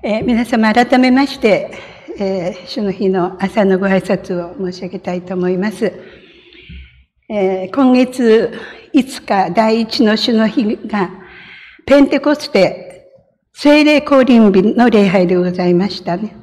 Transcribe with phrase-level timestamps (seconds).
[0.00, 1.72] えー、皆様改めまして、
[2.20, 5.92] えー、主の日の朝のご挨拶を申し上げたいと思います。
[7.28, 8.56] えー、今月
[8.94, 11.10] 5日第一の主の日が
[11.84, 13.10] ペンテコステ
[13.52, 16.36] 聖霊降臨日の礼拝でございましたね。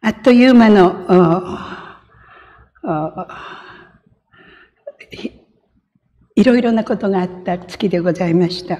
[0.00, 0.96] あっという間の
[6.36, 8.78] いろいろなことがあった月でございました。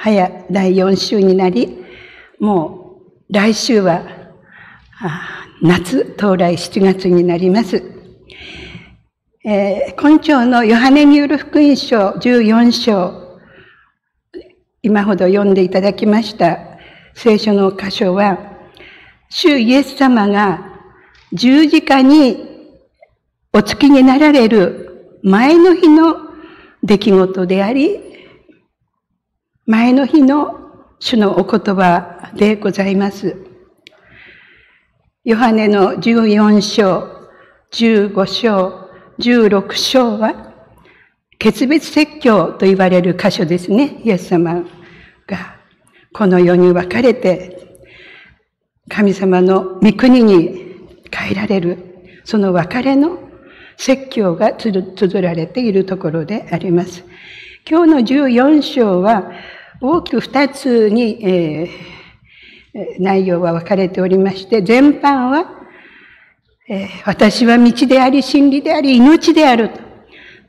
[0.00, 1.85] 早第4週になり、
[2.38, 4.02] もう来週は
[5.62, 7.82] 夏到来7月になります。
[9.44, 13.40] えー、今朝のヨハネによる福音書14章、
[14.82, 16.58] 今ほど読んでいただきました
[17.14, 18.38] 聖書の箇所は、
[19.30, 20.80] 主イエス様が
[21.32, 22.76] 十字架に
[23.52, 26.16] お付きになられる前の日の
[26.82, 27.98] 出来事であり、
[29.64, 30.65] 前の日の
[30.98, 33.36] 主のお言葉でございます。
[35.24, 37.28] ヨハネの14章、
[37.72, 40.54] 15章、16章は、
[41.38, 44.00] 決別説教と言われる箇所ですね。
[44.04, 44.64] イエス様
[45.26, 45.56] が
[46.14, 47.78] この世に分かれて、
[48.88, 50.76] 神様の御国に
[51.10, 51.78] 帰られる、
[52.24, 53.18] その別れの
[53.76, 57.04] 説教が綴られているところであります。
[57.68, 59.30] 今日の14章は、
[59.80, 65.50] 大きく二つに、えー、内容は分かれておりまして、全般は、
[66.68, 69.80] えー、私は道であり、真理であり、命であると。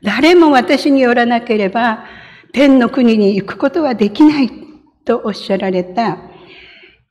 [0.02, 2.06] 誰も私によらなければ、
[2.52, 4.50] 天の国に行くことはできない
[5.04, 6.18] とおっしゃられた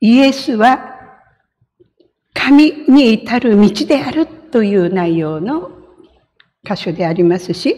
[0.00, 0.96] イエスは
[2.34, 5.70] 神に至る道であるという内容の
[6.64, 7.76] 箇所でありますし、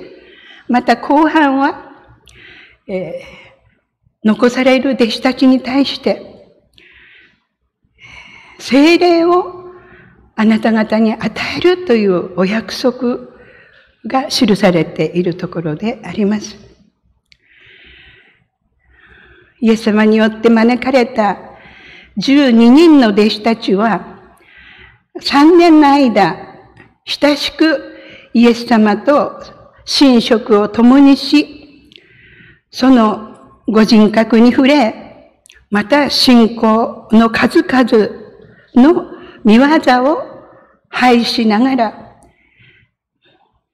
[0.68, 1.92] また後半は、
[2.88, 3.49] えー
[4.22, 6.26] 残される弟子たちに対して、
[8.58, 9.64] 精霊を
[10.36, 13.18] あなた方に与えるというお約束
[14.06, 16.56] が記されているところであります。
[19.60, 21.38] イエス様によって招かれた
[22.18, 24.18] 12人の弟子たちは、
[25.20, 26.36] 3年の間、
[27.04, 27.96] 親しく
[28.32, 29.42] イエス様と
[30.00, 31.90] 寝食を共にし、
[32.70, 33.29] その
[33.70, 35.38] ご人格に触れ、
[35.70, 38.08] また信仰の数々
[38.74, 39.12] の
[39.44, 40.22] 見業を
[40.88, 42.16] 拝しながら、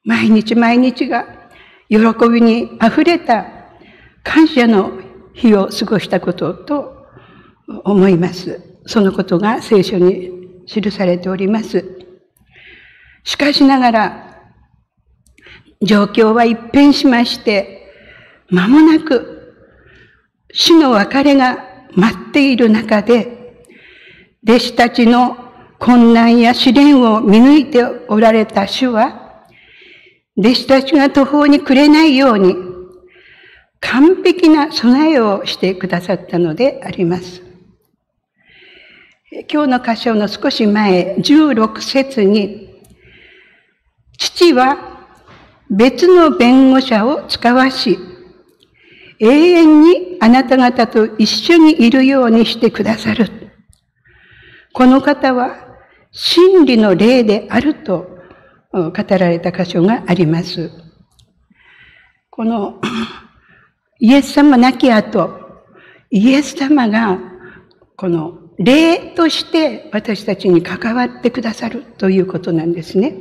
[0.04, 1.24] 毎日毎日が
[1.88, 1.96] 喜
[2.30, 3.46] びに溢れた
[4.22, 4.92] 感謝の
[5.32, 7.06] 日を過ごしたことと
[7.84, 8.60] 思います。
[8.84, 10.30] そのことが聖書に
[10.66, 11.84] 記されております。
[13.24, 14.40] しかしながら、
[15.80, 17.88] 状況は一変しまして、
[18.50, 19.35] 間もなく
[20.52, 21.64] 死の別れが
[21.94, 23.64] 待っている中で、
[24.44, 25.36] 弟子たちの
[25.78, 29.44] 困難や試練を見抜いておられた主は、
[30.36, 32.54] 弟子たちが途方に暮れないように、
[33.80, 37.42] 完璧な備えをしてくださったのであります。
[39.52, 42.70] 今日の箇所の少し前、16節に、
[44.18, 45.08] 父は
[45.70, 47.98] 別の弁護者を使わし、
[49.18, 53.30] 永遠にあなた方と一緒にいるようにしてくださる。
[54.72, 55.56] この方は
[56.12, 58.18] 真理の霊であると
[58.72, 60.70] 語られた箇所があります。
[62.30, 62.80] この
[63.98, 65.30] イエス様亡き後、
[66.10, 67.18] イエス様が
[67.96, 73.14] この霊として私たちに関わってくださるということなんですね。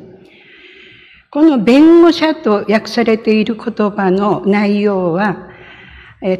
[1.32, 5.50] この弁護者と訳されている言葉の内容は、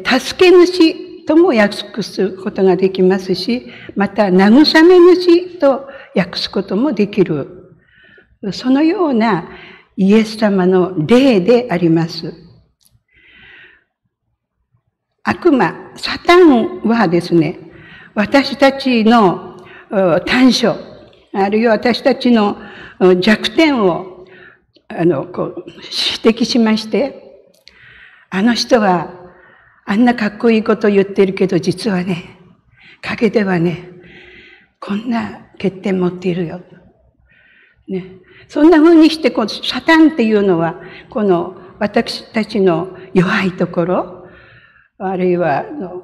[0.04, 7.76] 助け主とも訳すことができますし、また慰め主と訳すこともできる。
[8.52, 9.48] そのような
[9.96, 12.34] イエス様の霊であります。
[15.22, 17.58] 悪魔、サタンはですね、
[18.14, 19.56] 私たちの
[20.26, 20.76] 短所、
[21.32, 22.56] あるいは私たちの
[23.20, 24.26] 弱点を
[24.88, 25.64] あのこう
[26.22, 27.44] 指摘しまして、
[28.30, 29.25] あの人は
[29.86, 32.38] あんなかっこいいこと言ってるけど、実はね、
[33.02, 33.88] 陰ではね、
[34.80, 36.60] こんな欠点持っているよ。
[37.88, 38.04] ね。
[38.48, 44.26] そんな風にして、このサタンっていうのは、この私たちの弱いところ、
[44.98, 46.02] あるいは、の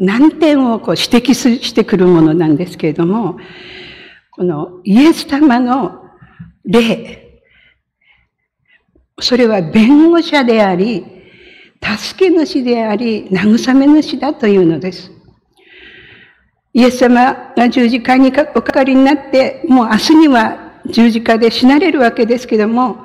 [0.00, 3.36] 難点をこう指摘してくるものなんですけれども、
[4.30, 6.00] このイエス様の
[6.64, 7.42] 霊、
[9.20, 11.04] それは弁護者であり、
[11.82, 15.10] 助け主であり、慰め主だというのです。
[16.74, 23.04] イエス様が十字架におかかりになって、もう明日には十字架で死なれるわけですけども、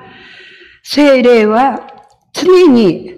[0.84, 3.16] 精霊は常に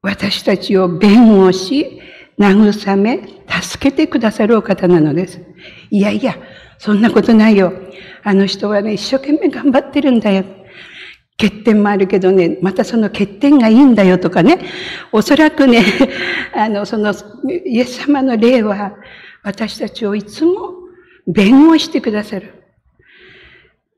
[0.00, 2.00] 私たちを弁護し、
[2.38, 5.40] 慰め、助けてくださるお方なのです。
[5.90, 6.36] いやいや、
[6.78, 7.72] そんなことないよ。
[8.24, 10.44] あの人はね、一生懸命頑張ってるんだよ。
[11.40, 14.58] 欠点もあるけどね、またその欠点がいいんだよとかね、
[15.10, 15.84] おそらくね、
[16.54, 17.12] あの、その、
[17.66, 18.94] イエス様の霊は、
[19.42, 20.74] 私たちをいつも
[21.26, 22.52] 弁護してくださる。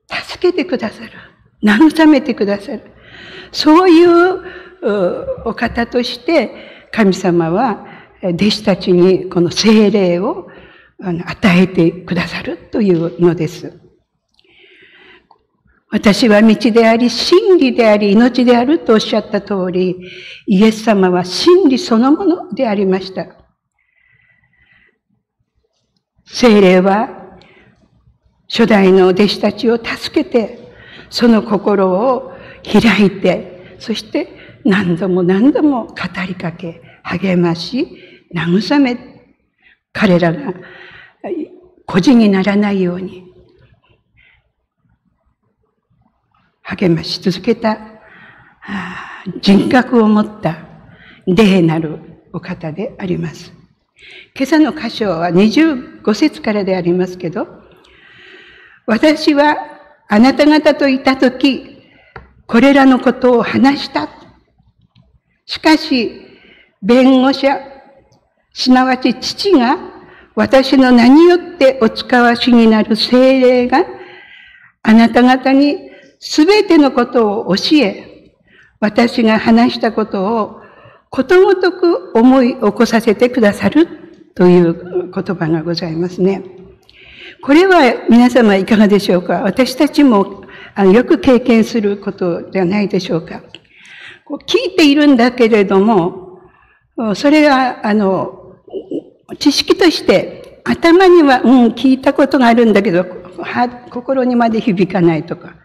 [0.09, 1.11] 助けてくださる。
[1.63, 2.81] 慰めてくださる。
[3.51, 4.41] そういう
[5.45, 7.85] お方として、神様は
[8.23, 10.47] 弟子たちにこの精霊を
[10.99, 13.84] 与えてくださるというのです。
[15.95, 19.95] 私は道であり、真理であり、命であるとおっしゃった通り、
[20.45, 23.27] イエス様は真理そのものでありました。
[26.25, 27.37] 精霊は
[28.49, 30.69] 初代の弟子たちを助けて、
[31.09, 32.33] その心を
[32.69, 35.93] 開いて、そして何度も何度も語
[36.27, 37.87] りかけ、励まし、
[38.35, 38.97] 慰め、
[39.93, 40.53] 彼らが
[41.85, 43.24] 孤児にならないように、
[46.67, 47.77] 励まし続けた、
[49.39, 50.57] 人格を持った
[51.27, 51.99] 霊なる
[52.33, 53.53] お方であります。
[54.35, 57.47] 今朝の箇所は25節からでありますけど、
[58.87, 59.57] 私は
[60.07, 61.83] あなた方といたとき、
[62.47, 64.09] これらのことを話した。
[65.45, 66.11] しかし、
[66.81, 67.59] 弁護者、
[68.53, 69.77] すなわち父が
[70.35, 73.85] 私の名によってお使わしになる精霊が
[74.81, 78.31] あなた方にすべてのことを教え、
[78.79, 80.61] 私が話したことを
[81.09, 83.87] ことごとく思い起こさせてくださる
[84.35, 86.43] という言葉がございますね。
[87.41, 89.43] これは皆様いかがでしょうか？
[89.43, 90.43] 私たちも
[90.93, 93.43] よく経験することではないでしょうか？
[94.47, 96.41] 聞いているんだけれども、
[97.13, 98.55] それが、あの、
[99.37, 103.05] 知識として頭には、うん、聞いたことがあるんだけど、
[103.91, 105.55] 心にまで響かないとか、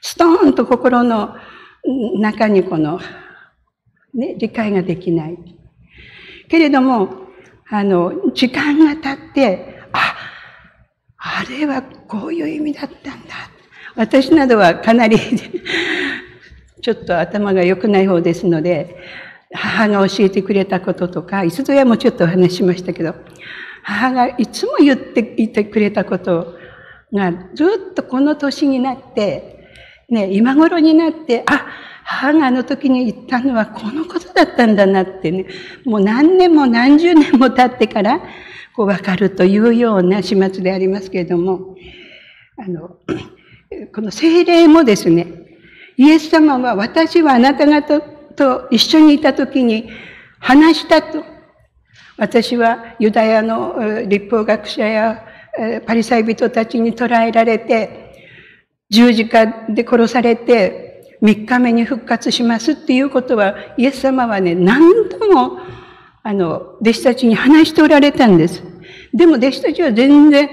[0.00, 1.36] ストーンと心の
[2.18, 3.00] 中にこの、
[4.14, 5.38] ね、理解ができない。
[6.48, 7.28] けれども、
[7.68, 10.16] あの、時間が経って、あ、
[11.16, 13.34] あれはこういう意味だったんだ。
[13.94, 15.18] 私などはかなり
[16.80, 18.96] ちょっと頭が良くない方ですので、
[19.52, 23.14] 母が教えてくれたこととか、いつぞやもちょっとお話しましたけど、
[23.82, 26.54] 母がいつも言っていてくれたこと
[27.12, 29.59] がずっとこの年になって、
[30.10, 31.66] ね、今頃になって、あ、
[32.04, 35.46] 母があの時に言ったのはこのことだったんだなってね、
[35.84, 38.20] もう何年も何十年も経ってから、
[38.74, 41.76] こう分かるというような始末でありますけれども、
[42.56, 42.96] あの、
[43.94, 45.26] この精霊もですね、
[45.96, 49.90] イエス様は私はあなた方と一緒にいた時に
[50.38, 51.24] 話したと。
[52.16, 55.24] 私はユダヤの立法学者や
[55.86, 57.99] パリサイ人たちに捕らえられて、
[58.90, 65.58] 十字架で殺されて、三日目に復活しますっていうことは、イエス様はね、何度も、
[66.22, 68.62] あの、弟子たちに話しておられたんです。
[69.14, 70.48] でも弟子たちは全然、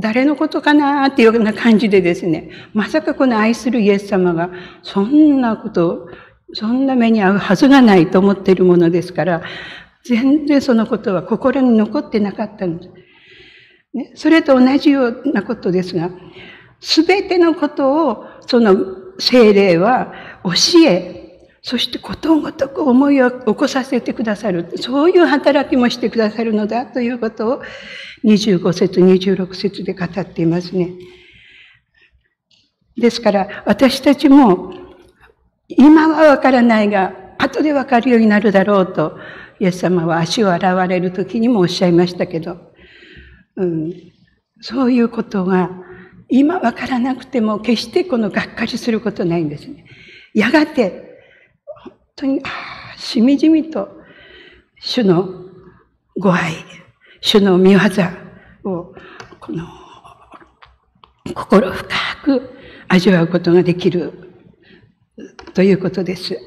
[0.00, 4.50] 誰のことかなっていうような感じでですね、まさかこの愛するイエス様が、
[4.82, 6.08] そんなこと、
[6.52, 9.42] そんな目に遭うはずがないと思っているものですから、
[10.04, 12.88] 全然そのことは心に残ってなかったんです。
[13.94, 16.10] ね、それと同じようなことですが、
[16.80, 18.76] すべてのことを、その
[19.18, 20.12] 精霊は
[20.44, 21.18] 教え、
[21.62, 24.72] そしてことごとく思いを起こさせてくださる。
[24.76, 27.62] そういう働きもしてくださるのだということを
[28.24, 30.92] 25節、26節で語っていますね。
[32.96, 34.72] ですから、私たちも、
[35.68, 39.18] 今はわからないが、後でわかるようになるだろうと、
[39.60, 42.56] イエス様は足を洗われる時にもおっしゃいましたけど、
[43.56, 43.92] うん、
[44.60, 45.70] そういうことが
[46.28, 49.84] 今わからなくても決してこのがっかりすることないんですね。
[50.34, 51.18] やがて、
[51.84, 52.42] 本当に、
[52.96, 53.88] しみじみと、
[54.80, 55.28] 主の
[56.18, 56.52] ご愛、
[57.20, 57.78] 主の見業
[58.64, 58.94] を、
[59.40, 59.66] この、
[61.34, 61.86] 心深
[62.24, 62.50] く
[62.88, 64.12] 味わうことができる
[65.54, 66.38] ということです。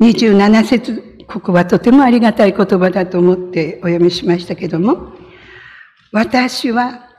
[0.00, 5.12] 27節、ここはとてもありがたい言葉だと思ってお読みしましたけども、
[6.12, 7.11] 私は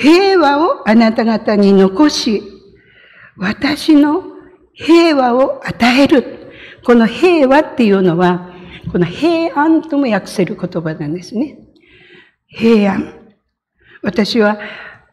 [0.00, 2.42] 平和をあなた方に残し、
[3.36, 4.24] 私の
[4.72, 6.50] 平和を与える。
[6.84, 8.52] この平和っていうのは、
[8.92, 11.58] この平安とも訳せる言葉なんですね。
[12.46, 13.14] 平安。
[14.02, 14.58] 私は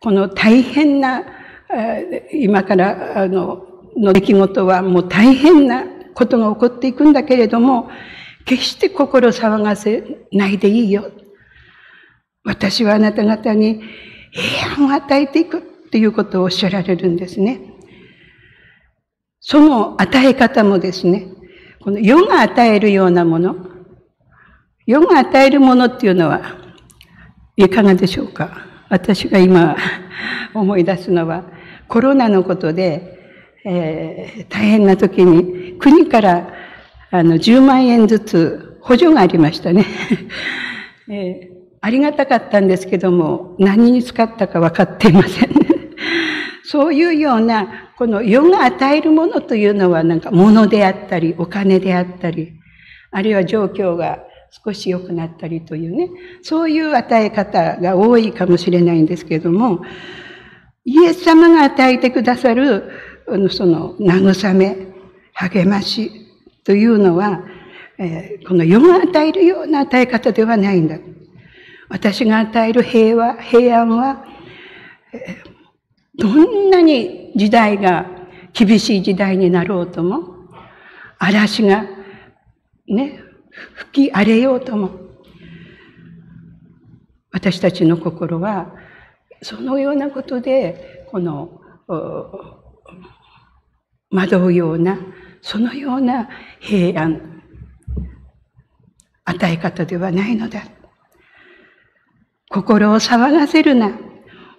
[0.01, 1.23] この大変な、
[2.33, 3.65] 今からあの
[3.97, 7.89] の出来事はもう大変なことが起こっていくんだけれども、
[8.45, 11.11] 決して心騒がせないでいいよ。
[12.43, 13.81] 私はあなた方に
[14.31, 15.61] 平安を与えていくっ
[15.91, 17.61] ていうことをおっしゃられるんですね。
[19.39, 21.27] その与え方もですね、
[21.81, 23.55] この世が与えるようなもの、
[24.85, 26.41] 世が与えるものっていうのは、
[27.57, 28.65] いかがでしょうか？
[28.89, 29.75] 私が今
[30.53, 31.43] 思い出すのは、
[31.87, 33.19] コロナのことで、
[33.65, 36.53] えー、大変な時に国から
[37.11, 39.85] あの10万円ずつ補助がありましたね。
[41.09, 41.50] え、
[41.81, 45.49] ありがたかったんですけども、何に使ったか分かっていません、
[46.63, 52.53] そういうような、この世が与えるものというのはなんか物であったり、お金であったり、
[53.09, 54.19] あるいは状況が
[54.63, 56.09] 少し良くなったりというね、
[56.43, 59.81] そういう与え方が多いかもしれないんですけども、
[60.85, 62.83] イエス様が与えてくださる、
[63.49, 64.77] その慰め、
[65.33, 66.11] 励まし
[66.63, 67.41] というのは、
[68.47, 70.97] この世が与えるような与え方ではないんだ。
[71.91, 74.23] 私が与える平和、平安は、
[76.15, 78.05] どんなに時代が
[78.53, 80.47] 厳しい時代になろうとも、
[81.19, 81.85] 嵐が
[82.87, 83.21] ね、
[83.73, 84.91] 吹き荒れようとも、
[87.33, 88.73] 私たちの心は、
[89.41, 91.59] そのようなことで、この、
[94.09, 94.97] 惑うような、
[95.41, 96.29] そのような
[96.61, 97.41] 平安、
[99.25, 100.61] 与え方ではないのだ。
[102.51, 103.97] 心を騒がせるな、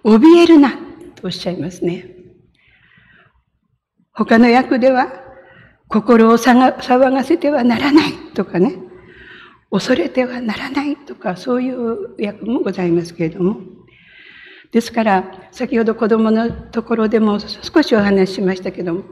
[0.03, 0.71] 怯えるな、
[1.15, 2.07] とおっしゃいますね。
[4.11, 5.13] 他の訳では、
[5.89, 8.77] 心を騒がせてはならないとかね、
[9.69, 13.57] 恐れてはならないとか、そういう訳もございますけれども。
[14.71, 19.03] ですから、先ほど子供のところでも少しお話ししましたけども、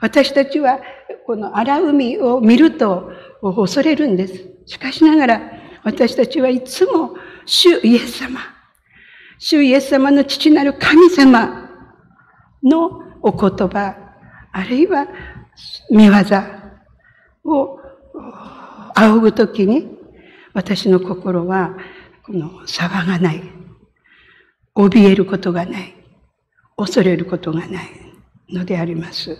[0.00, 0.80] 私たちは
[1.26, 4.48] この荒海を見ると恐れるんです。
[4.64, 8.40] しかしながら、私たちはいつも主イエス様、
[9.38, 11.70] 主イエス様の父なる神様
[12.62, 13.96] のお言葉、
[14.52, 15.06] あるいは
[15.90, 16.12] 見業
[17.44, 17.78] を
[18.94, 19.88] 仰ぐときに、
[20.52, 21.76] 私の心は、
[22.24, 23.42] この騒がない。
[24.74, 25.94] 怯えることがない。
[26.76, 27.88] 恐れることがない
[28.48, 29.36] のであります。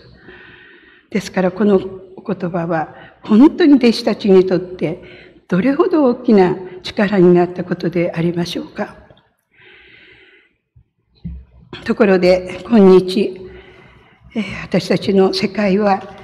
[1.09, 1.81] ですからこの
[2.15, 5.03] お言葉は本当に弟子たちにとって
[5.51, 8.95] どれほど大きな力になったことでありましょうか？
[11.83, 13.49] ところで、今日、
[14.63, 16.15] 私たちの世界は、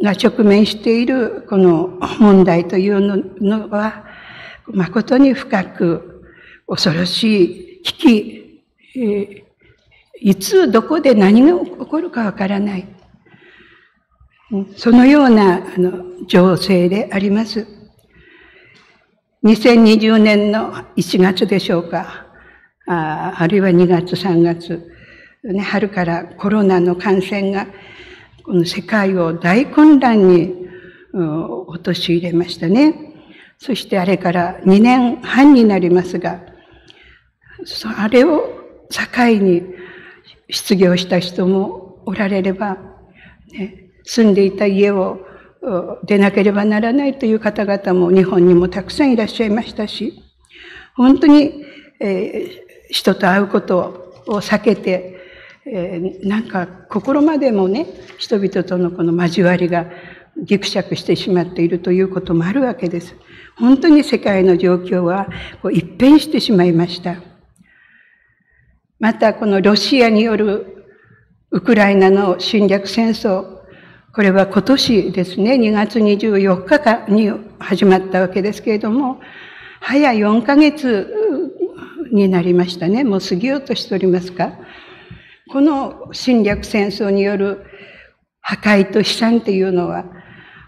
[0.00, 3.00] が直面しているこの問題という
[3.42, 4.04] のは、
[4.68, 6.22] 誠に深く
[6.68, 8.62] 恐ろしい危機、
[8.94, 9.44] え
[10.20, 12.86] いつどこで何が起こるかわからない。
[14.76, 17.74] そのようなあの情勢であります。
[19.46, 22.26] 2020年の1月でしょうか。
[22.88, 24.90] ああるいは2月、3月、
[25.44, 27.68] ね、春からコロナの感染が、
[28.44, 30.52] この世界を大混乱に
[31.12, 33.14] 陥れましたね。
[33.58, 36.42] そしてあれから2年半になりますが、
[37.96, 38.50] あれを
[38.90, 39.62] 境に
[40.50, 42.78] 失業した人もおられれば、
[43.52, 45.20] ね、住んでいた家を
[46.04, 50.22] 出なければならないという方々も日本にもたくさんいらっしゃいましたし、
[50.94, 51.64] 本当に、
[52.00, 55.20] えー人と会うことを避けて、
[55.66, 57.86] えー、なんか心までもね、
[58.18, 59.86] 人々とのこの交わりが
[60.36, 63.14] ぎくしゃくしてしまっているということもあるわけです。
[63.56, 65.26] 本当に世界の状況は
[65.62, 67.16] こう一変してしまいました。
[68.98, 70.86] またこのロシアによる
[71.50, 73.55] ウクライナの侵略戦争、
[74.16, 79.20] これは今年ですね、2月24日かに始まったわけですけれども、
[79.82, 81.52] 早4ヶ月
[82.10, 83.04] になりましたね。
[83.04, 84.52] もう過ぎようとしておりますか。
[85.52, 87.66] この侵略戦争による
[88.40, 90.06] 破壊と悲惨っていうのは、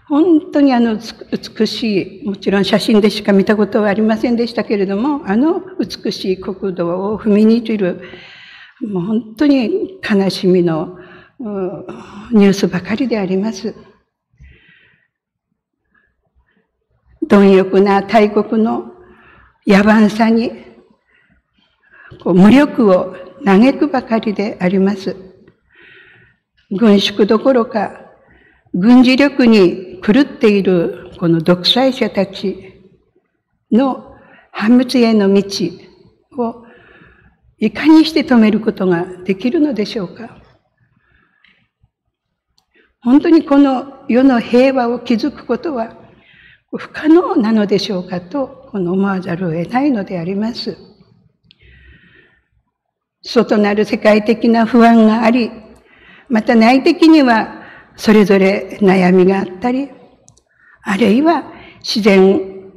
[0.07, 0.99] 本当にあの
[1.31, 7.99] 美しい、もちろん写真でしか見たことはありませんでしたけれども、あの美しい国土を踏みにじる、
[8.81, 10.99] もう本当に悲しみの
[11.39, 13.73] ニュースばかりであります。
[17.27, 18.91] 貪欲な大国の
[19.65, 20.51] 野蛮さに
[22.25, 23.15] 無力を
[23.45, 25.15] 嘆くばかりであります。
[26.71, 28.11] 軍縮どころか、
[28.73, 32.81] 軍事力に狂っているこの独裁者たち
[33.71, 34.15] の
[34.51, 35.43] 破滅への道、
[36.37, 36.65] を
[37.57, 40.38] いかにして止めることができるのでしょうか
[43.01, 45.95] 本当にこの世の平和を築くことは
[46.77, 50.77] 不可能なのでしょうかと思わざるを得ないのであります。
[53.21, 55.51] 外なる世界的な不安があり、
[56.29, 57.63] また内的には
[57.95, 59.89] それぞれ悩みがあったり、
[60.83, 62.71] あるいは自然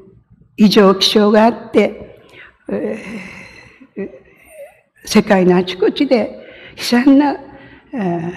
[0.57, 2.21] 異常気象があって、
[5.05, 7.37] 世界のあちこちで悲惨な、
[7.93, 8.33] えー、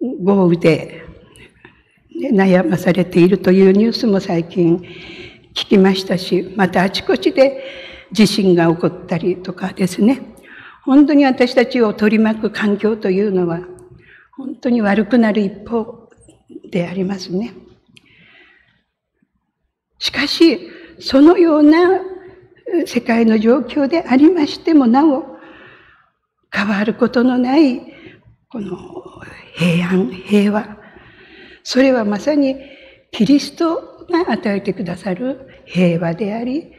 [0.00, 1.04] 豪雨で
[2.32, 4.78] 悩まされているというニュースも最近
[5.54, 7.62] 聞きましたし、またあちこちで
[8.12, 10.20] 地震が起こったりとかですね。
[10.84, 13.60] 本当に私たちを取り巻く環境というのは、
[14.36, 16.08] 本当に悪くなる一方
[16.70, 17.54] でありますね。
[19.98, 20.60] しかし、
[21.00, 22.00] そのような
[22.86, 25.38] 世界の状況でありましてもなお、
[26.52, 27.80] 変わることのない、
[28.48, 28.76] この
[29.56, 30.76] 平安、平和。
[31.62, 32.56] それはまさに
[33.10, 36.72] キリストが与えてくださる平和であり、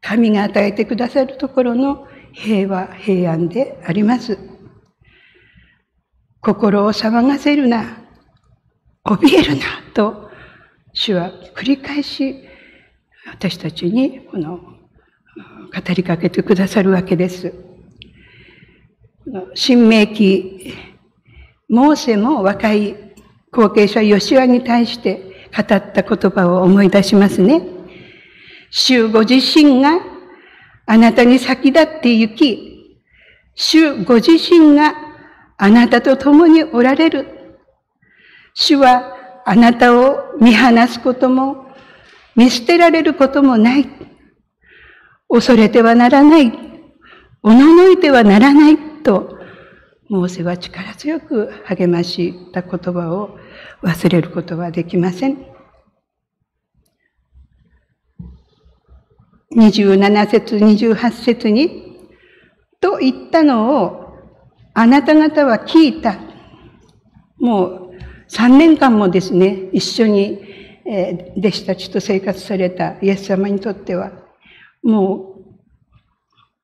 [0.00, 4.38] 神が与えてくださるところの平和、平安であります。
[6.40, 8.04] 心を騒がせるな、
[9.04, 9.62] 怯えるな、
[9.94, 10.30] と
[10.92, 12.44] 主は繰り返し
[13.26, 17.52] 私たちにこの語りかけてくださるわけです。
[19.54, 20.74] 新明記、
[21.74, 22.94] モーセも若い
[23.50, 27.62] 後継者ヨシュアに対して語った言葉を思い出しますね。
[28.70, 29.98] 主ご自身が
[30.86, 33.00] あなたに先立って行き、
[33.56, 34.94] 主ご自身が
[35.56, 37.26] あなたと共におられる。
[38.54, 41.74] 主はあなたを見放すことも、
[42.36, 43.88] 見捨てられることもない。
[45.28, 46.52] 恐れてはならない。
[47.42, 48.78] おののいてはならない。
[49.02, 49.33] と、
[50.08, 53.38] モーセは力強く励ました言葉を
[53.82, 55.54] 忘れることはできません。
[59.56, 62.10] 27節、28節に、
[62.80, 64.04] と言ったのを、
[64.74, 66.18] あなた方は聞いた。
[67.38, 67.90] もう
[68.28, 70.38] 3年間もですね、一緒に、
[70.86, 74.12] え弟子たちと生活されたイエス様にとっては、
[74.82, 75.44] もう、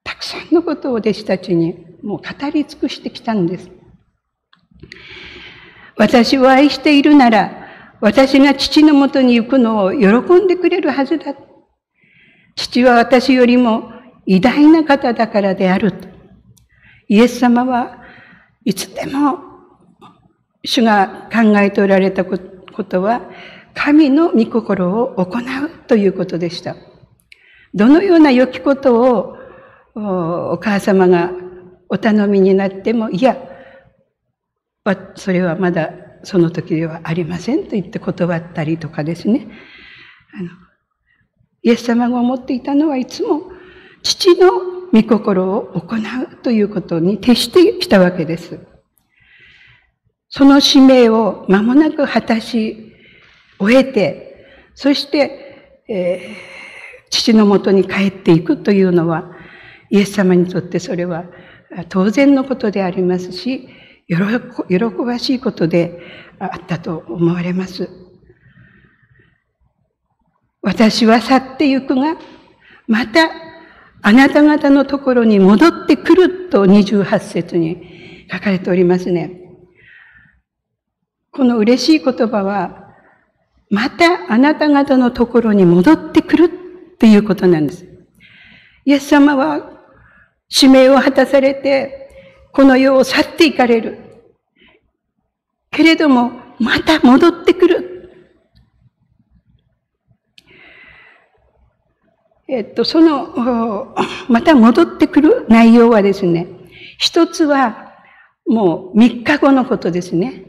[0.04, 3.70] たくさんのことを弟子たちにもう語り尽くしてきたんです。
[5.96, 7.68] 私を愛しているなら、
[8.00, 10.08] 私が父のもとに行くのを喜
[10.42, 11.34] んでくれるはずだ。
[12.56, 13.92] 父は私よりも
[14.26, 16.08] 偉大な方だからであると。
[17.08, 18.04] イエス様は
[18.64, 19.40] いつでも
[20.64, 23.22] 主が考えておられたことは
[23.74, 26.76] 神の御心を行うということでした。
[27.74, 29.36] どのような良きことを
[29.94, 31.32] お母様が
[31.90, 33.36] お頼みになっても、いや、
[35.16, 35.90] それはまだ
[36.22, 39.48] その時ではありませんと言って断ったりとかですね。
[40.32, 40.48] あの
[41.62, 43.42] イエス様が思っていたのはいつも
[44.02, 44.50] 父の
[44.92, 48.58] 御心を行うということに徹してきたわけです。
[50.28, 52.92] その使命を間もなく果たし
[53.58, 59.32] 終えて、そして、えー、父のもとに帰っていくというのは、
[59.90, 61.24] イエス様にとってそれは
[61.88, 63.68] 当然のことでありますし、
[64.08, 66.00] 喜ばしいことで
[66.38, 67.88] あったと思われます。
[70.62, 72.16] 私は去ってゆくが、
[72.86, 73.30] また
[74.02, 79.40] あなた方のところに戻ってくると28節に書かれておりますね。
[81.30, 82.94] この嬉しい言葉は、
[83.70, 87.86] またあなた方のところに戻ってくるっていうことなんです。
[88.84, 89.79] イエス様は
[90.50, 92.10] 使命を果たされて、
[92.52, 93.98] この世を去っていかれる。
[95.70, 97.90] けれども、また戻ってくる。
[102.48, 103.94] えっと、その、
[104.28, 106.48] また戻ってくる内容はですね、
[106.98, 107.94] 一つは、
[108.44, 110.46] もう3日後のことですね。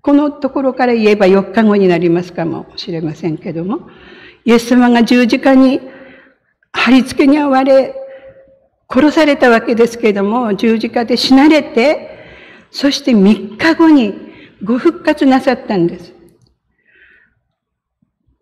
[0.00, 3.90] このところから言えば4日後になりますかもしれませんけども、
[4.46, 5.80] イエス様が十字架に
[6.72, 7.94] 貼り付けに遭われ、
[8.88, 12.10] 殺されたわけですけれども、十字架で死なれて、
[12.70, 14.14] そして3日後に
[14.62, 16.12] ご復活なさったんです。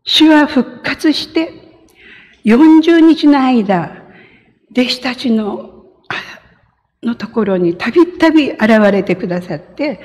[0.05, 1.53] 主は復活して、
[2.45, 4.05] 40日の間、
[4.73, 5.75] 弟子たちの
[7.05, 10.01] のところにたびたび現れてくださって、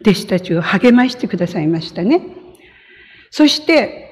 [0.00, 2.22] 弟子たちを励ましてくださいましたね。
[3.30, 4.06] そして、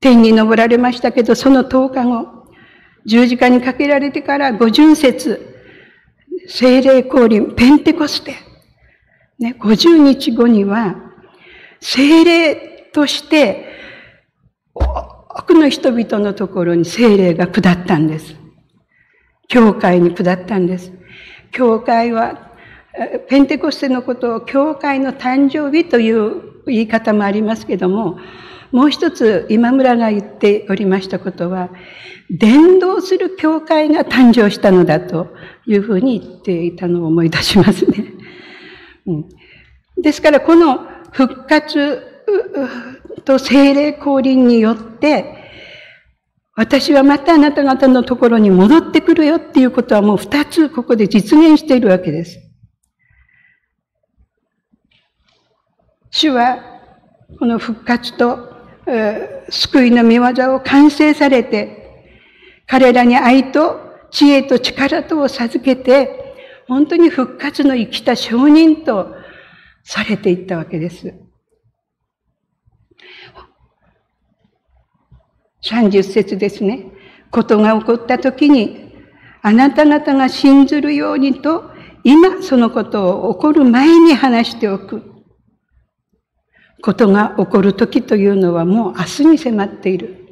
[0.00, 2.37] 天に昇られましたけど、その10日後、
[3.08, 5.56] 十字架にかけられてから五巡節、
[6.46, 8.34] 精霊降臨、ペンテコステ。
[9.38, 10.94] ね、50日後には、
[11.80, 13.66] 精霊として、
[14.74, 18.36] 多くの人々のところに精霊が下ったんです。
[19.48, 20.92] 教会に下ったんです。
[21.50, 22.50] 教会は、
[23.28, 28.18] ペンテコステのことを教会の誕生日という言い方もありますけども、
[28.70, 31.70] もう一つ今村が言っておりましたことは、
[32.30, 35.34] 伝道する教会が誕生したのだと
[35.66, 38.12] いうふうに言っていたのを思い出しますね。
[39.96, 42.02] ですからこの復活
[43.24, 45.34] と精霊降臨によって、
[46.54, 52.38] 私はまたあなた方のところに戻ってくるよっていうことはもう二つここで実現しているわけです。
[56.10, 56.58] 主は
[57.38, 58.57] この復活と
[59.50, 62.06] 救いの見業を完成されて、
[62.66, 66.34] 彼らに愛と知恵と力とを授けて、
[66.66, 69.14] 本当に復活の生きた証人と
[69.84, 71.14] されていったわけです。
[75.64, 76.86] 30節ですね。
[77.30, 78.92] ことが起こった時に、
[79.42, 81.70] あなた方が信ずるようにと、
[82.04, 85.07] 今そのことを起こる前に話しておく。
[86.82, 90.28] ことが起こる時というのはもう明日に迫っている。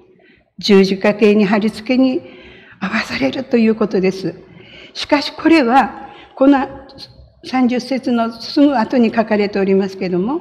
[0.58, 2.22] 十字架形に貼り付けに
[2.80, 4.34] 合わされるということです。
[4.94, 6.58] しかしこれは、この
[7.44, 10.40] 30節のすぐ後に書かれておりますけども、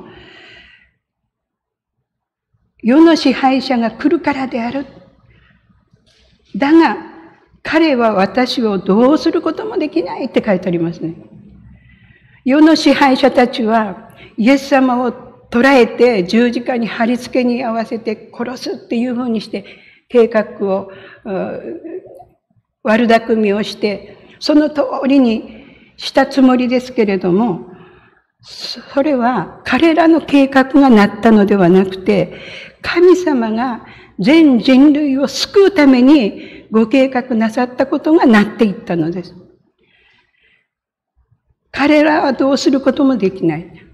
[2.82, 4.86] 世の支配者が来るからである。
[6.56, 6.98] だが、
[7.64, 11.16] 彼は私をどうすることもできないって書いてありますね。
[12.46, 19.66] 世の支配者たちは、イエス様を捕らえて十字架に貼り付けに合わせて殺すっていうふうにして
[20.10, 20.92] 計画を
[22.84, 25.66] 悪巧みをしてその通りに
[25.98, 27.72] したつもりですけれども
[28.42, 32.40] それは彼らの計画がなったのではなくて
[32.82, 33.86] 神様が
[34.20, 39.36] 全人類を救うためにご計画なさったことがなっていったのです。
[41.72, 43.85] 彼らはどうすることもできない。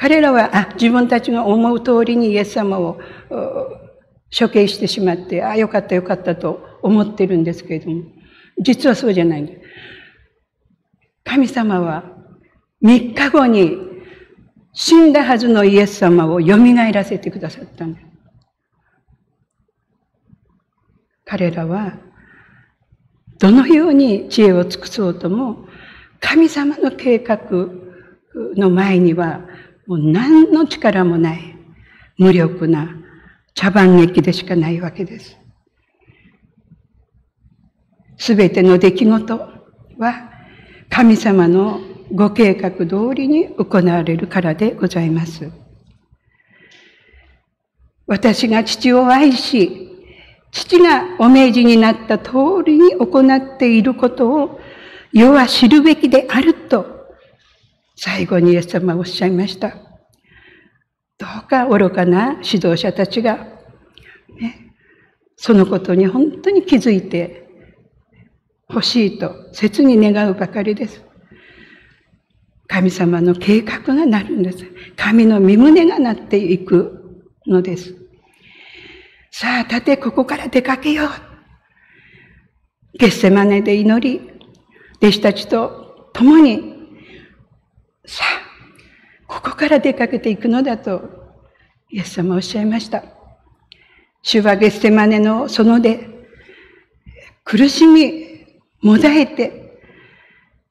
[0.00, 2.98] 彼らは、あ、自分たちが思う通りにイエス様を
[4.36, 8.04] 処刑してしまって、あ、よかったよかったと思ってるんですけれども、
[8.58, 9.60] 実はそうじゃないんです。
[11.22, 12.04] 神様は
[12.82, 13.76] 3日後に
[14.72, 16.56] 死んだはずのイエス様を蘇
[16.92, 18.06] らせてくださったんです。
[21.26, 21.98] 彼らは
[23.38, 25.66] どのように知恵を尽くそうとも
[26.20, 27.38] 神様の計画
[28.56, 29.49] の前には
[29.90, 31.56] もう何の力もない、
[32.16, 32.94] 無力な
[33.54, 35.36] 茶番劇でしかないわけです。
[38.16, 39.36] すべての出来事
[39.98, 40.30] は
[40.88, 41.80] 神様の
[42.12, 45.50] ご計画通りに行われるからでございます。
[48.06, 49.88] 私が父を愛し、
[50.52, 54.60] 父がお命じになった通りに行っていることを
[55.12, 56.99] 世は知るべきであると
[58.02, 59.76] 最後にイエス様はおっしゃいました。
[61.18, 63.46] どうか愚かな指導者たちが、
[64.40, 64.74] ね、
[65.36, 67.46] そのことに本当に気づいて
[68.70, 71.04] ほしいと切に願うばかりです。
[72.68, 74.64] 神様の計画がなるんです。
[74.96, 77.94] 神の身胸がなっていくのです。
[79.30, 81.08] さあ、立て、ここから出かけよう。
[82.98, 84.30] ゲッセマネで祈り、
[85.02, 86.79] 弟子たちと共に
[88.10, 91.00] さあ、ここから出かけていくのだと、
[91.90, 93.04] イエス様おっしゃいました。
[94.22, 96.08] 主はゲステマネの園で、
[97.44, 98.46] 苦しみ、
[98.82, 99.78] もだえて、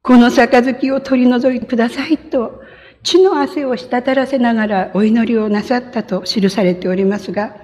[0.01, 2.61] この杯を取り除いてくださいと、
[3.03, 7.55] 血の汗を滴らせながらお祈りをなさったと記されておりますが、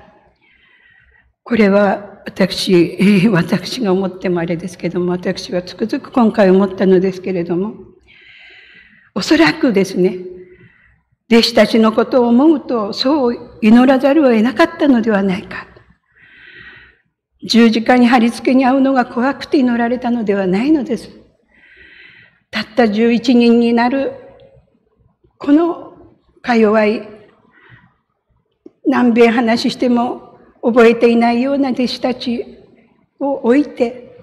[1.44, 2.98] これは私、
[3.30, 7.95] 私が思ってもあれですけども、私はつくづく今回思ったのですけれども、
[9.16, 10.20] おそらくですね、
[11.32, 15.68] 弟子たちのことを思うと、そう祈らざるを得なかったのではないか。
[17.48, 21.10] 十字架に貼り付けに遭うのが怖くて祈られたのではないのです。
[22.52, 24.14] たった11人になる、
[25.38, 25.94] この
[26.42, 27.08] か弱い、
[28.86, 32.58] 何遍話しても覚えていないような弟子たち
[33.20, 34.18] を置いて、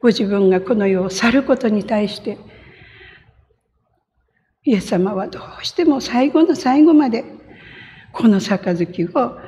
[0.00, 2.38] ご自分がこの世を去ることに対して、
[4.68, 7.24] イエス様はどうしても最後の最後まで
[8.12, 9.38] この杯を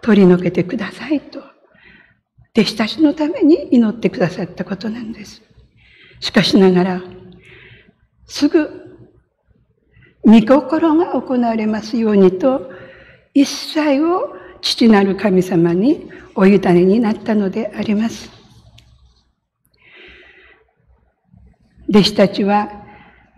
[0.00, 1.52] 取り除けてくださいと
[2.54, 5.42] 弟子たちのために祈ってくださったことなんです。
[6.20, 7.02] しかしながら、
[8.26, 9.08] すぐ、
[10.22, 12.70] 御心が行われますようにと、
[13.32, 18.30] 一切を父なる神様にお委ねになったのであります。
[21.88, 22.81] 弟子たちは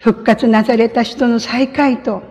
[0.04, 2.22] 復活なされた人の再会と、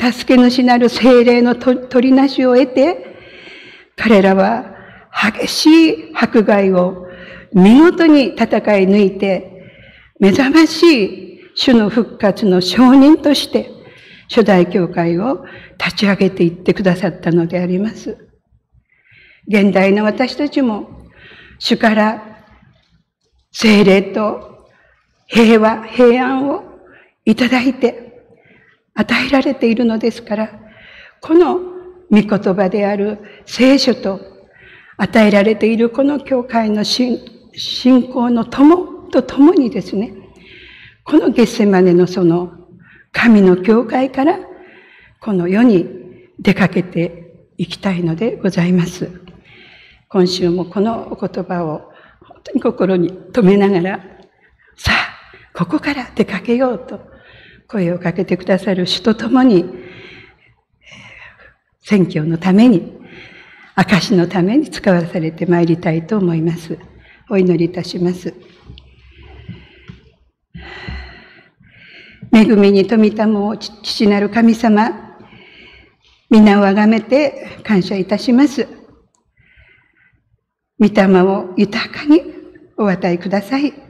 [0.00, 3.18] 助け主なる精霊の取りなしを得て、
[3.96, 4.74] 彼らは
[5.12, 7.06] 激しい迫害を
[7.52, 8.46] 見事に戦
[8.78, 9.62] い抜いて、
[10.18, 13.68] 目覚ましい主の復活の証人として、
[14.30, 15.44] 初代教会を
[15.78, 18.16] 立ち上げていってくださったのであります。
[19.48, 20.88] 現代の私たちも、
[21.58, 22.22] 主から
[23.52, 24.53] 精霊と
[25.26, 26.64] 平和、平安を
[27.24, 28.22] いただいて
[28.94, 30.50] 与えられているのですから、
[31.20, 31.58] この
[32.10, 34.20] 御言葉である聖書と
[34.96, 37.18] 与えられているこの教会の信
[37.54, 40.14] 仰の友と共にですね、
[41.04, 42.52] このゲッセマネのその
[43.12, 44.38] 神の教会から
[45.20, 45.86] この世に
[46.38, 49.10] 出かけていきたいのでございます。
[50.08, 54.04] 今週もこのお言葉を本当に心に留めながら、
[54.76, 55.03] さあ、
[55.54, 57.00] ここから出かけようと
[57.68, 59.64] 声をかけてくださる主と共に、
[61.80, 62.92] 選挙のために、
[63.76, 66.78] 証のために使わされてまいりたいと思います。
[67.30, 68.34] お祈りいたします。
[72.32, 74.90] 恵みに富みたも父なる神様、
[76.30, 78.66] 皆をあがめて感謝いたします。
[80.80, 82.22] 御霊を豊かに
[82.76, 83.83] お与えください。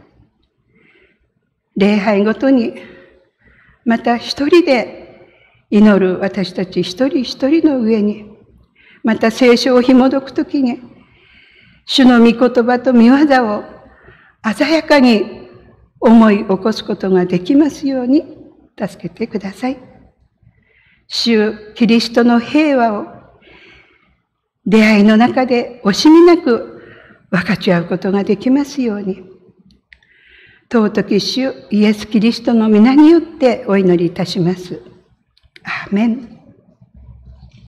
[1.77, 2.75] 礼拝ごとに、
[3.85, 5.31] また一人で
[5.71, 8.27] 祈る私たち一人一人の上に、
[9.03, 10.81] また聖書を紐解くときに、
[11.87, 13.65] 主の御言葉と御業を
[14.55, 15.49] 鮮やかに
[16.01, 18.25] 思い起こすことができますように
[18.79, 19.79] 助けてください。
[21.07, 23.07] 主キリストの平和を
[24.65, 26.81] 出会いの中で惜しみなく
[27.31, 29.34] 分かち合うことができますように。
[30.75, 34.83] 尊き主イエス・キリストの皆によってお祈りいたします。
[35.63, 36.34] アーメン。